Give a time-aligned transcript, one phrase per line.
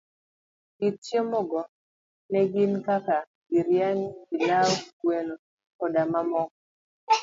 [0.77, 1.61] Kit chiemo go
[2.31, 3.15] ne gin kaka
[3.49, 4.69] biriani, pilau,
[5.01, 5.35] gweno
[5.79, 6.55] koda mamoko.